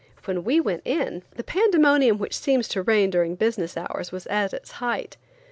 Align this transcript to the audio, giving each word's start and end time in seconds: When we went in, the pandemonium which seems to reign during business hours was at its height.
When 0.25 0.43
we 0.43 0.59
went 0.59 0.81
in, 0.83 1.21
the 1.35 1.43
pandemonium 1.43 2.17
which 2.17 2.35
seems 2.35 2.67
to 2.69 2.81
reign 2.81 3.11
during 3.11 3.35
business 3.35 3.77
hours 3.77 4.11
was 4.11 4.25
at 4.25 4.51
its 4.51 4.71
height. 4.81 5.15